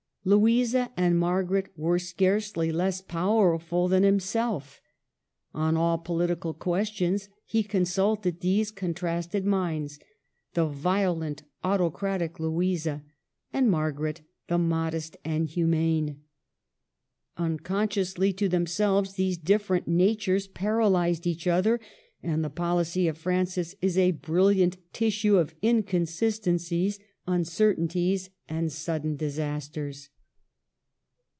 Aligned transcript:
Louisa 0.23 0.91
and 0.95 1.17
Mar 1.17 1.41
garet 1.43 1.71
were 1.75 1.97
scarcely 1.97 2.71
less 2.71 3.01
powerful 3.01 3.87
than 3.87 4.03
himself 4.03 4.79
On 5.55 5.75
all 5.75 5.97
political 5.97 6.53
questions 6.53 7.27
he 7.43 7.63
consulted 7.63 8.39
these 8.39 8.69
con 8.69 8.93
trasted 8.93 9.45
minds,— 9.45 9.97
the 10.53 10.67
violent, 10.67 11.41
autocratic 11.63 12.39
Louisa, 12.39 13.03
and 13.51 13.71
Margaret 13.71 14.21
the 14.47 14.59
modest 14.59 15.17
and 15.25 15.47
humane. 15.47 16.21
Uncon 17.35 17.89
sciously 17.89 18.31
to 18.37 18.47
themselves, 18.47 19.13
these 19.15 19.39
difiterent 19.39 19.87
natures 19.87 20.45
paralyzed 20.47 21.25
each 21.25 21.47
other; 21.47 21.79
and 22.21 22.43
the 22.43 22.51
policy 22.51 23.07
of 23.07 23.17
Francis 23.17 23.73
is 23.81 23.97
a 23.97 24.11
brilliant 24.11 24.77
tissue 24.93 25.37
of 25.37 25.55
inconsistencies, 25.63 26.99
uncertain 27.27 27.87
ties, 27.87 28.29
and 28.49 28.71
sudden 28.71 29.15
disasters. 29.15 30.09